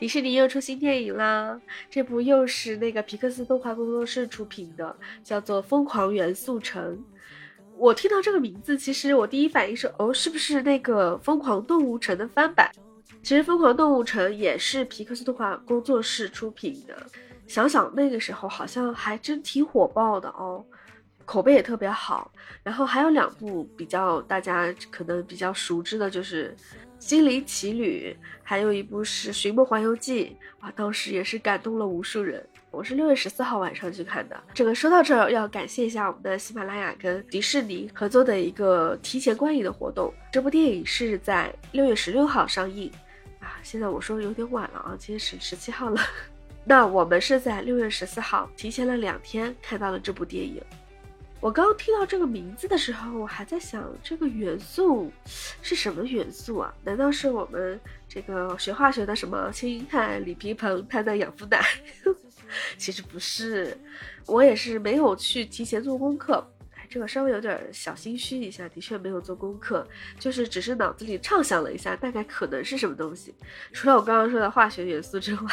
[0.00, 1.60] 迪士尼又出新电影啦！
[1.90, 6.96] 这部又是那个皮克斯动画工作室出品的，叫做《疯狂元素城》。
[7.76, 12.70] 我听到这个名字，其实我第一反应是，哦，是不是那个《疯狂动物城》的翻版？
[13.22, 16.96] 其实《疯狂动物城》也是皮克斯动画工作室出品的。
[17.46, 20.64] 想想那个时候，好像还真挺火爆的哦，
[21.26, 22.32] 口碑也特别好。
[22.62, 26.56] 然后还有两部比较大家可能比较熟知的，就是。
[27.00, 32.46] 《心灵奇旅》，还有一部是《寻梦环游记》啊，当时也是感动了无数人。
[32.70, 34.38] 我是六月十四号晚上去看的。
[34.52, 40.12] 这个说到这儿，要感谢一下我们的喜马拉雅跟迪士尼合作的一个提前观影的活动。
[40.30, 42.92] 这部电影是在六月十六号上映
[43.40, 45.98] 啊，现在我说有点晚了啊，今天是十七号了。
[46.62, 50.62] 那我们是在六月十四号提前了两天看到了这部电影。
[51.40, 55.10] 我刚听到这个名字的时候，我还在想这个元素
[55.62, 56.72] 是什么元素啊？
[56.84, 61.58] 难道是我们这个学化学的什么氢氦锂铍硼碳的氧氟氖？
[62.76, 63.74] 其实不是，
[64.26, 66.44] 我也是没有去提前做功课，
[66.90, 69.86] 这个稍微有点小心虚一下，的确没有做功课，
[70.18, 73.34] 就是只是脑子里畅想了一下，大概可能是什么东西。
[73.72, 75.50] 除了我刚刚说的化学元素之外，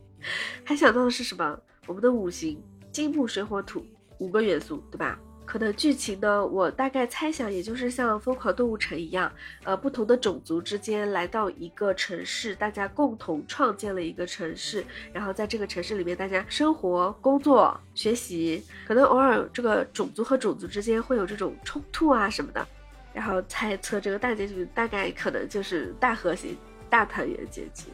[0.64, 1.60] 还想到的是什么？
[1.86, 2.58] 我们的五行
[2.90, 3.84] 金木水火土。
[4.18, 5.18] 五个元素，对吧？
[5.44, 9.32] 可能剧情呢，我大概猜想，也就是像《疯狂动物城》一样，
[9.64, 22.68] 呃，不同的种族之间来到一个城市，大家共同创建了一个城市，然后在这个城市里面，大家生活、工作、学习，可能偶尔这个种族和种族之间会有这种冲突啊什么的，
[23.14, 26.48] 然后猜测这个大结局大概可能就是大和谐、
[26.90, 27.84] 大团圆结局。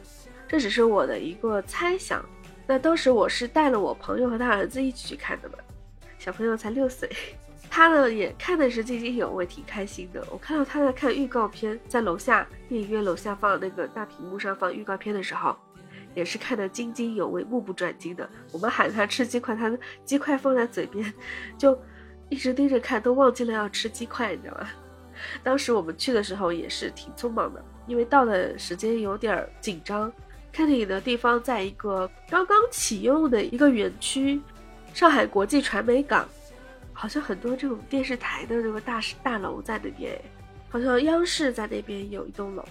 [0.45, 2.23] 这只是我的一个猜想。
[2.67, 5.55] 那当时我是带了我朋友和他儿子一起去看的嘛。
[6.25, 7.07] 小朋友才六岁，
[7.69, 10.25] 他呢也看的是津津有味，挺开心的。
[10.31, 15.55] 我看到他在看预告片，在楼下电影院楼下放那个大屏幕上放预告片的时候，
[16.15, 18.27] 也是看得津津有味，目不转睛的。
[18.51, 21.13] 我们喊他吃鸡块，他的鸡块放在嘴边，
[21.59, 21.79] 就
[22.29, 24.67] 一直盯着看，都忘记了要吃鸡块，你知道吗？
[25.43, 30.11] 当时我们去的时候也是挺匆忙的，因为到的时间有点紧张。
[30.51, 34.41] 看电影的地方在一个刚刚启用的一个园区。
[34.95, 36.25] 上海国际传媒港，
[36.93, 40.17] 好像很多这种电视台的这个大大楼在那边，
[40.69, 42.63] 好像央视在那边有一栋楼。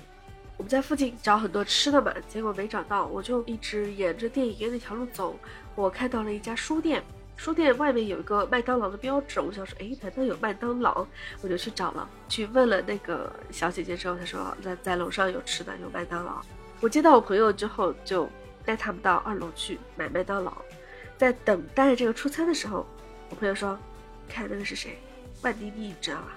[0.56, 5.38] 我们在附近找很多吃的嘛，结果没找到，我就一直沿着电影院那条路走。
[5.74, 7.02] 我看到了一家书店，
[7.36, 11.06] 书店外面有一个麦当劳的标志，我想说，哎，难道有麦当劳？
[11.42, 16.40] 我就去找了，去问了那个小姐姐之后，她说在在楼上有吃的，有麦当劳。
[16.80, 18.26] 我接到我朋友之后，就
[18.64, 20.50] 带他们到二楼去买麦当劳。
[21.16, 22.86] 在等待这个出餐的时候，
[23.30, 23.78] 我朋友说
[24.28, 24.98] ：“看那个是谁？
[25.42, 26.36] 万滴滴，你知道吧？”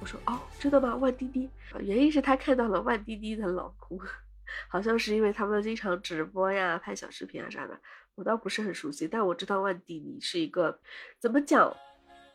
[0.00, 0.94] 我说：“哦，真的吗？
[0.96, 1.48] 万滴滴？
[1.80, 3.98] 原因是他看到了万滴滴的老公，
[4.68, 7.78] 好像是因为他们经常直播呀、拍小视频啊啥的。
[8.14, 10.78] 我倒不是很熟悉，但我知道万滴滴是一个
[11.18, 11.74] 怎么讲，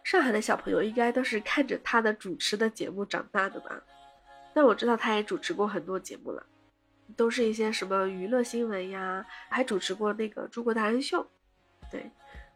[0.03, 3.81] 上海的小朋友应该都是看着他的主持的节目长大的吧？
[4.53, 6.45] 但我知道他也主持过很多节目了，
[7.15, 11.21] 都是一些什么娱乐新闻呀，还主持过那个《中国达人秀》。”
[11.93, 12.09] 对，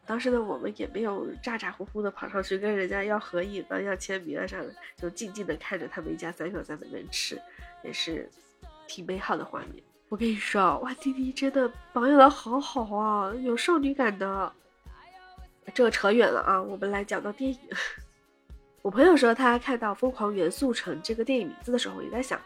[0.04, 7.40] 当时呢，我们也没有咋咋呼呼的跑上去跟人家要合影啊、要签名啊啥的，就静静的看着他们一家三口在那边吃，
[7.84, 8.28] 也是
[8.88, 9.80] 挺美好的画面。
[10.08, 14.52] 我跟你说啊，哇，弟弟真的保养的好好啊，有少女感的。
[15.72, 17.58] 这个扯远了啊，我们来讲到电影。
[18.82, 22.40] 我朋友说，他看到《疯狂元素城》这个电影名字的时候，也在想，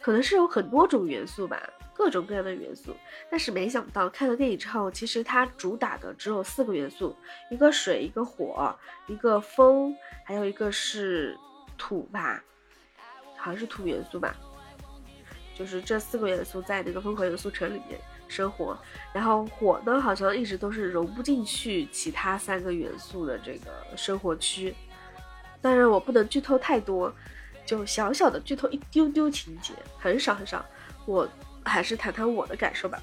[0.00, 1.58] 可能是有很多种元素吧。
[1.96, 2.94] 各种各样的元素，
[3.30, 7.16] 但是没想到看了电影之后，其实它主打的只有四个元素：
[7.50, 11.34] 一个水，一个火，一个风，还有一个是
[11.78, 12.44] 土吧，
[13.38, 14.36] 好像是土元素吧。
[15.54, 17.98] 就是这四个元素在那个疯狂元素城里面
[18.28, 18.76] 生活。
[19.14, 24.74] 然后火呢，好像一直都是融不进去其他三个元素的这个生活区。
[25.62, 27.10] 当然，我不能剧透太多，
[27.64, 30.62] 就小小的剧透一丢丢情节，很少很少。
[31.06, 31.26] 我。
[31.66, 33.02] 还是谈谈我的感受吧。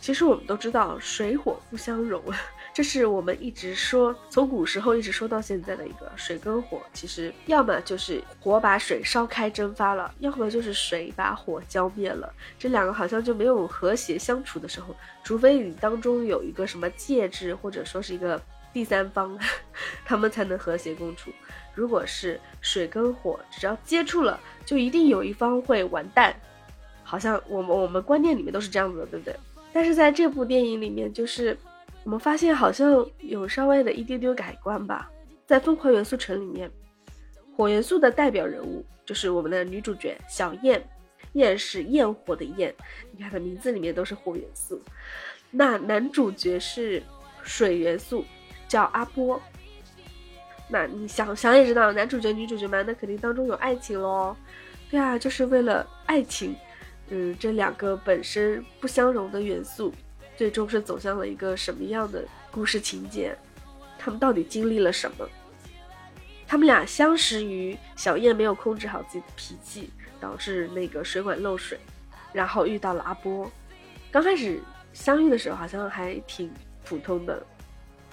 [0.00, 2.22] 其实我们都知道水火不相容，
[2.74, 6.82] 这是我们一直说，从古时候一直说到现在的一个水跟火。
[6.92, 12.30] 其实要么就是火把水烧开蒸发了，要么就是水把火浇灭了。
[12.58, 18.38] 这两个好像就没有和谐相处的时候，除非你当中有一个什么介质，或者说是一个
[18.74, 19.38] 第三方，
[20.04, 21.30] 他们才能和谐共处。
[21.72, 26.34] 如果是水跟火，只要接触了，就一定有一方会完蛋。
[27.14, 29.36] 好像我们我们观念里面都是这样子的，对不对？
[29.72, 31.56] 但是在这部电影里面，就是
[32.02, 35.08] 我们发现好像有稍微的一丢丢改观吧。
[35.46, 36.68] 在《疯狂元素城》里面，
[37.56, 40.84] 火元素的代表人物就是我们的女主角小燕，
[41.34, 42.74] 燕是焰火的焰，
[43.12, 44.82] 你看它名字里面都是火元素。
[45.52, 47.00] 那男主角是
[47.44, 48.24] 水元素，
[48.66, 49.40] 叫阿波。
[50.68, 54.36] 那你想想也知道，男主角女主角嘛，那肯定当中有爱情喽。
[54.90, 56.54] 对啊，就是为了爱情，
[57.10, 59.92] 嗯，这两个本身不相容的元素，
[60.36, 63.36] 最终是走向了一个什么样的故事情节？
[63.98, 65.28] 他们到底经历了什么？
[66.46, 69.90] 他们俩相识于小燕没有控制好自己的脾气，
[70.20, 71.78] 导致那个水管漏水，
[72.32, 73.50] 然后遇到了阿波。
[74.12, 74.60] 刚开始
[74.92, 76.52] 相遇的时候好像还挺
[76.84, 77.44] 普通的，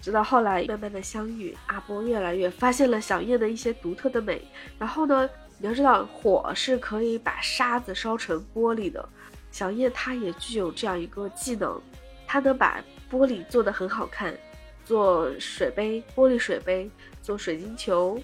[0.02, 4.42] 直到后来慢慢的相遇，阿波越来越发现了小燕的一些独特的美。
[4.80, 5.30] 然后呢，
[5.62, 9.08] 你要知道火是可以把沙子烧成玻璃的，
[9.52, 11.80] 小叶她也具有这样一个技能，
[12.25, 14.36] 她能把玻璃做得很好看，
[14.84, 16.90] 做水杯、玻璃水杯，
[17.22, 18.19] 做水晶球。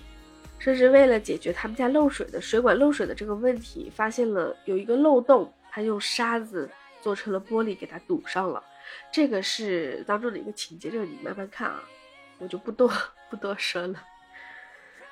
[0.57, 6.67] 甚至为了解决他们家漏水的水管漏水的这个问题，发现了有一个漏洞，他用沙子
[7.03, 8.63] 做成了玻璃给它堵上了。
[9.11, 11.83] 这个是当中的一个情节，这个你慢慢看啊，
[12.39, 12.91] 我就不多
[13.29, 14.03] 不多说了。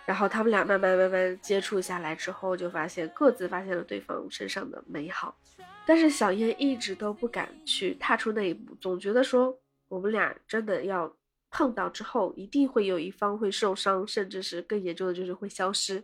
[0.06, 5.38] 然后他们俩慢慢慢慢接触下来之后，就发现各自发现了对方身上的美好，
[5.86, 9.58] 但是小燕一直都不敢去踏出那一步，总觉得说
[9.88, 11.16] 我们俩真的要。
[11.52, 16.04] 碰到之后，一定会有一方会受伤，甚至是更严重的，就是会消失。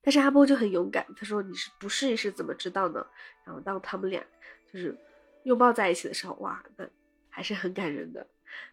[0.00, 3.04] 但是阿波就很勇敢，他说：“你是不试一试怎么知道呢？”
[3.44, 4.24] 然后当他们俩
[4.72, 4.96] 就是
[5.42, 6.88] 拥抱在一起的时候，哇，那
[7.28, 8.24] 还是很感人的。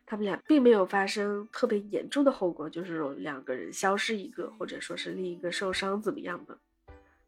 [0.05, 6.57] 他们俩并没有发生特别严重的后果，就是两个人消失一个，或者说是另一个受伤怎么样的。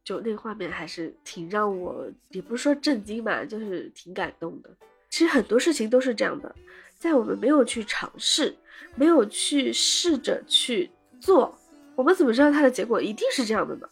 [0.04, 4.70] 就那个画面还是挺让我，也不是说震惊吧，就是挺感动的。
[5.10, 6.54] 其实很多事情都是这样的。
[6.98, 8.56] 在我们没有去尝试，
[8.96, 10.90] 没有去试着去
[11.20, 11.56] 做，
[11.96, 13.88] 我们怎么知道它的结果一定是这样的呢？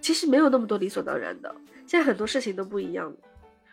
[0.00, 1.54] 其实没有那么多理所当然的。
[1.86, 3.16] 现在很多事情都不一样了，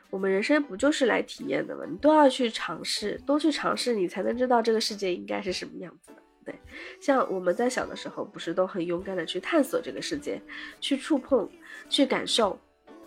[0.10, 1.84] 我们人生不就是来体验的吗？
[1.90, 6.18] 你都要去尝试，多去尝试，你才能知道这个世界应该是什么样子的。
[6.46, 6.56] 对，
[7.02, 10.42] 像我们在小的时候，不是都很勇敢的去探索这个世界，
[10.80, 11.50] 去触碰，
[11.90, 12.58] 去感受？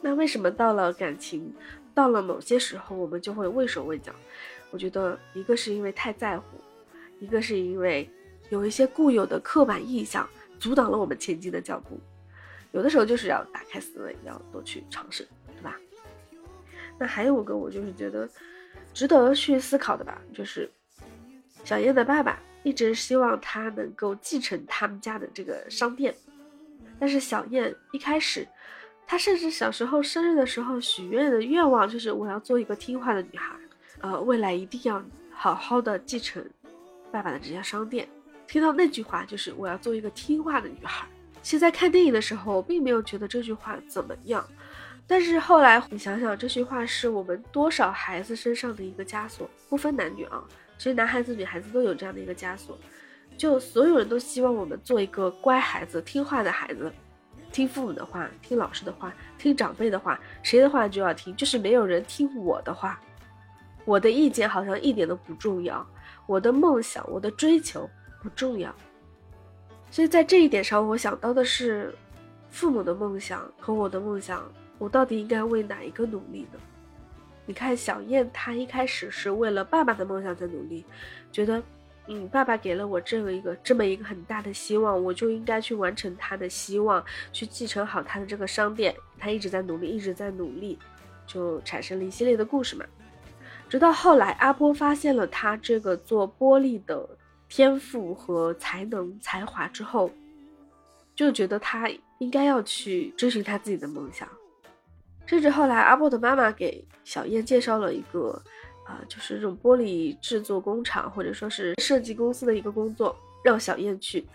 [0.02, 1.54] 那为什么到了感情，
[1.94, 4.12] 到了某些时候，我们就会畏手畏脚？
[4.70, 6.44] 我觉得一个是因为太在乎，
[7.18, 8.08] 一个是因为
[8.50, 11.98] 有一些固有的刻板印象阻挡了我们前进的脚步。
[12.72, 15.26] 有的时候就是要打开思维，要多去尝试，
[15.56, 15.76] 对吧？
[17.00, 18.28] 那还有个我就是觉得
[18.92, 20.70] 值得去思考的吧，就是
[21.64, 26.14] 小燕的爸爸一直希望他能够继承他们家的这个商店，
[26.98, 28.46] 但是小燕一开始，
[29.06, 33.56] 她甚至小时候生日的时候许愿的愿望就是我要做一个听话的女孩。
[34.02, 36.44] 呃，未来一定要好好的继承
[37.10, 38.06] 爸爸的这家商店。
[38.46, 41.06] 听到那句话，就是我要做一个听话的女孩。
[41.42, 44.46] 其实，在看电影的时候，并没有觉得这句话怎么样。
[45.10, 50.40] 但是后来你想想，这句话是我们多少孩子身上的一个枷锁，不分男女啊，
[50.78, 52.78] 其实男孩子、女孩子都有这样的一个枷锁。
[53.36, 56.92] 就所有人都希望我们做一个乖孩子、听话的孩子，
[57.50, 63.00] 听父母的话，听老师的话，听长辈的话，谁的话就要听，就是没有人听我的话。
[63.84, 65.84] 我的意见好像一点都不重要，
[66.26, 67.90] 我的梦想、我的追求
[68.22, 68.72] 不重要，
[69.90, 71.92] 所以在这一点上，我想到的是，
[72.48, 74.48] 父母的梦想和我的梦想，
[74.80, 76.58] 我到底应该为哪一个努力呢？
[77.44, 80.84] 你看小燕，她一开始是为了爸爸的梦想在努力，
[81.30, 81.62] 觉得，
[82.06, 88.94] 嗯，爸爸给了我这么一个这么一个很大的希望，我就应该去完成他的希望，去继承好他的这个商店。
[89.18, 90.78] 他一直在努力，一直在努力，
[91.26, 92.86] 就产生了一系列的故事嘛。
[93.68, 97.06] 直到后来，阿波发现了他这个做玻璃的
[97.48, 100.10] 天赋和才能、才华之后，
[101.14, 104.26] 就觉得他应该要去追寻他自己的梦想。
[105.30, 108.30] 甚至后来，阿波的妈妈给小燕介绍了一个，
[108.84, 114.26] 啊，就是这种玻璃制作工厂或者说是设计公司的一个工作，让小燕去。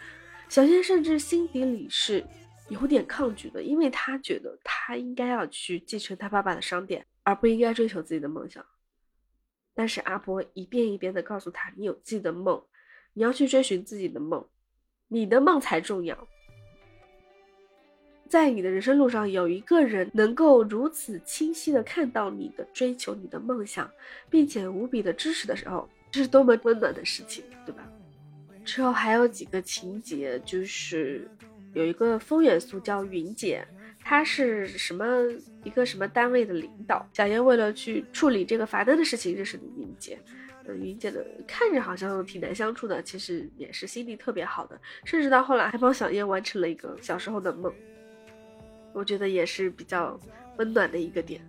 [0.47, 2.25] 小燕甚至心底里是
[2.69, 8.65] 有点抗拒的，因为她觉得她应该要去继承他爸爸的商店，而不应该追求自己的梦想。
[9.73, 12.63] 但是阿波一遍一遍的告诉他：“你有自己的梦，
[13.11, 14.47] 你要去追寻自己的梦，
[15.09, 16.25] 你的梦才重要。
[18.35, 23.89] 在你的人生路上，有一个人能够如此清晰的看到你的追求、你的梦想，
[24.29, 27.89] 并且无比的支持的时候，这是多么温暖的事情，对吧？
[28.65, 31.25] 之后还有几个情节，就是
[31.73, 33.65] 有一个风元素叫云姐。”
[34.03, 35.05] 她是什么
[35.63, 37.07] 一个什么单位的领导？
[37.13, 40.19] 小燕为了去处理这个罚单的事情，认识了云姐。
[40.65, 47.73] 嗯，云姐的看着好像挺难相处的，其实也是心地特别好的，甚至到后来还帮小燕完成了一个小时候的梦。
[48.95, 50.17] 我觉得也是比较
[50.57, 51.39] 温暖的一个点。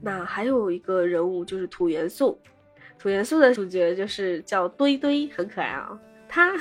[0.00, 2.40] 那还有一个人物就是土元素，
[2.98, 6.00] 土元素的主角就是叫堆堆，很可爱啊。
[6.28, 6.52] 他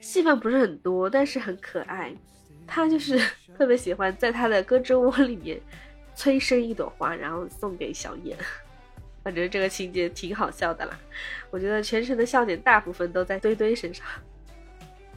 [0.00, 2.12] 戏份不是很多，但是很可爱。
[2.66, 3.18] 他就是
[3.56, 5.60] 特别喜欢在他的胳肢窝里面
[6.14, 8.36] 催生一朵花，然后送给小燕。
[9.22, 10.98] 反正这个情节挺好笑的啦。
[11.50, 14.06] 我觉得全程的笑点大部分都在堆堆身上。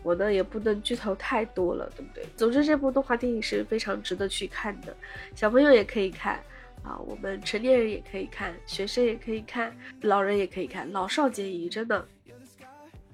[0.08, 2.26] 我呢也不能剧透太多了，对不对？
[2.38, 4.96] 总之，这部动画电影是非常值得去看的，
[5.36, 6.40] 小朋友也可以看
[6.82, 12.08] 啊，我们成年人也可以看，学生也可以看，老人也可以看，老少皆宜，真的。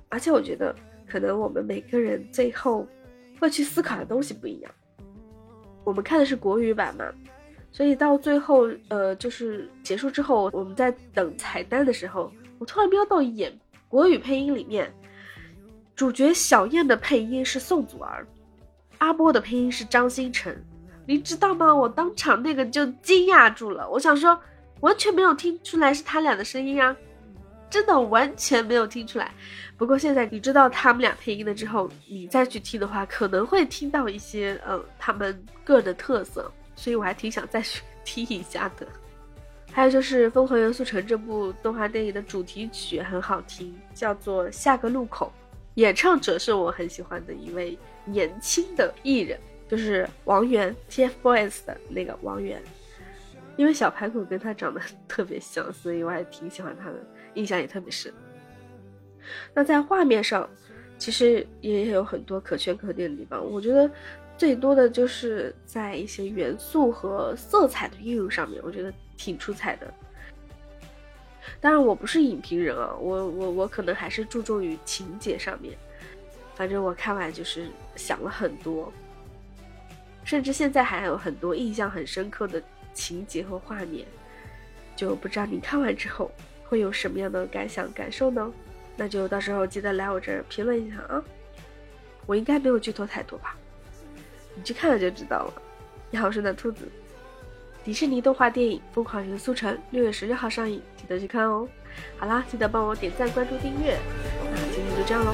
[0.07, 0.75] 而且我觉得，
[1.07, 2.87] 可能我们每个人最后
[3.39, 4.71] 会去思考的东西不一样。
[5.83, 7.11] 我们看的是国语版嘛，
[7.71, 13.51] 所以到最后，呃，就是结束之后，我们在等彩蛋的时候，我突然瞄到一眼
[13.87, 14.93] 国语配音里面。
[15.95, 18.25] 主角小燕的配音是宋祖儿，
[18.97, 20.55] 阿波的配音是张新成，
[21.05, 21.73] 你知道吗？
[21.73, 24.39] 我当场那个就惊讶住了，我想说
[24.79, 26.95] 完全没有听出来是他俩的声音啊，
[27.69, 29.31] 真的完全没有听出来。
[29.77, 38.87] 不过现在你知道他们俩配音了之后，你再去听的话，可能会听到一些呃他们个人的特色，所以我还挺想再去 听一下的。
[39.71, 45.31] 还有就是《疯狂元素城》这部动画电影的主题曲很好听，叫做《下个路口》。
[45.75, 52.61] 演唱者是我很喜欢的一位年轻的艺人，就是王源，TFBOYS 的那个王源。
[53.55, 56.95] 因为小排骨跟他长得特别像，所以我还挺喜欢他的，
[57.35, 58.11] 印象也特别深。
[59.53, 60.49] 那在画面上，
[60.97, 63.43] 其实也有很多可圈可点的地方。
[63.45, 63.89] 我觉得
[64.37, 69.93] 最多的就是在一些元素和色彩的运用上面，我觉得挺出彩的。
[71.59, 75.77] 当然我不是影评人啊，我我我可能还是注重于情节上面。
[76.55, 78.91] 反正我看完就是想了很多，
[80.23, 82.61] 甚至现在还有很多印象很深刻的
[82.93, 84.05] 情节和画面，
[84.95, 86.31] 就不知道你看完之后
[86.63, 88.53] 会有什么样的感想感受呢？
[88.95, 91.23] 那就到时候记得来我这儿评论一下啊！
[92.27, 93.57] 我应该没有剧透太多吧？
[94.55, 95.53] 你去看了就知道了。
[96.11, 96.87] 你好，我是暖兔子。
[97.83, 101.67] 迪士尼动画电影《疯狂元素城》六月十六号上映，记得去看哦。
[102.17, 103.99] 好啦，记得帮我点赞、关注、订阅。
[104.51, 105.33] 那今天就这样喽。